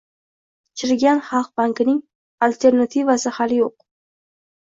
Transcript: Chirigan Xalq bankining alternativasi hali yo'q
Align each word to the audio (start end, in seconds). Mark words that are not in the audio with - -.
Chirigan 0.81 1.19
Xalq 1.27 1.51
bankining 1.59 1.99
alternativasi 2.47 3.35
hali 3.39 3.59
yo'q 3.61 3.77